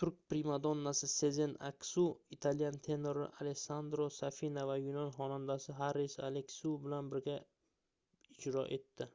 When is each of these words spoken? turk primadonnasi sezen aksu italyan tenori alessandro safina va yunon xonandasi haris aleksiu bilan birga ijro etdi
turk 0.00 0.16
primadonnasi 0.32 1.06
sezen 1.10 1.52
aksu 1.68 2.02
italyan 2.36 2.76
tenori 2.88 3.22
alessandro 3.44 4.08
safina 4.18 4.62
va 4.72 4.76
yunon 4.84 5.10
xonandasi 5.16 5.70
haris 5.80 6.14
aleksiu 6.28 6.72
bilan 6.84 7.08
birga 7.14 7.38
ijro 8.42 8.66
etdi 8.78 9.08